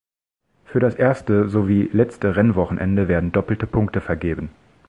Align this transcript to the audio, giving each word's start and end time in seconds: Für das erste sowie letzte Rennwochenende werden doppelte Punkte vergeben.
Für 0.65 0.79
das 0.79 0.95
erste 0.95 1.47
sowie 1.47 1.87
letzte 1.93 2.35
Rennwochenende 2.35 3.07
werden 3.07 3.31
doppelte 3.31 3.67
Punkte 3.67 4.01
vergeben. 4.01 4.49